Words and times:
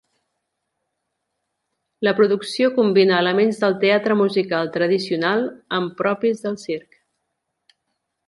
La 2.07 2.13
producció 2.19 2.69
combina 2.77 3.19
elements 3.25 3.59
del 3.65 3.77
teatre 3.85 4.17
musical 4.23 4.73
tradicional 4.79 5.47
amb 5.81 5.95
propis 6.01 6.41
del 6.47 6.57
circ. 6.65 6.99